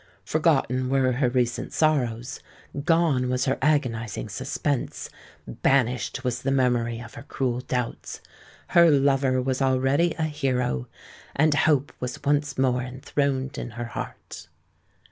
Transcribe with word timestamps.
Forgotten 0.25 0.89
were 0.89 1.11
her 1.11 1.29
recent 1.29 1.73
sorrows—gone 1.73 3.29
was 3.29 3.45
her 3.45 3.59
agonising 3.61 4.29
suspense—banished 4.29 6.23
was 6.23 6.41
the 6.41 6.49
memory 6.49 6.99
of 6.99 7.13
her 7.13 7.21
cruel 7.21 7.59
doubts;—her 7.59 8.89
lover 8.89 9.39
was 9.39 9.61
already 9.61 10.15
a 10.17 10.23
hero—and 10.23 11.53
hope 11.53 11.93
was 11.99 12.19
once 12.23 12.57
more 12.57 12.81
enthroned 12.81 13.59
in 13.59 13.69
her 13.77 13.85
heart. 13.85 14.47